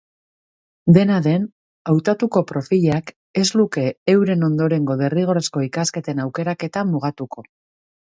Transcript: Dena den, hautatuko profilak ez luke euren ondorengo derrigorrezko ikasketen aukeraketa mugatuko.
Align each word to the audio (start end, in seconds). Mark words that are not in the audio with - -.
Dena 0.95 1.17
den, 1.25 1.43
hautatuko 1.91 2.41
profilak 2.51 3.11
ez 3.41 3.43
luke 3.61 3.83
euren 4.13 4.47
ondorengo 4.47 4.95
derrigorrezko 5.03 5.63
ikasketen 5.67 6.23
aukeraketa 6.25 6.85
mugatuko. 6.95 7.45